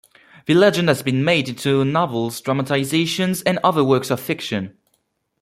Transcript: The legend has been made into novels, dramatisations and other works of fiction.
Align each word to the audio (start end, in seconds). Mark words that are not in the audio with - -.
The 0.47 0.55
legend 0.55 0.87
has 0.89 1.03
been 1.03 1.23
made 1.23 1.47
into 1.47 1.85
novels, 1.85 2.41
dramatisations 2.41 3.43
and 3.45 3.59
other 3.63 3.83
works 3.83 4.09
of 4.09 4.19
fiction. 4.19 4.75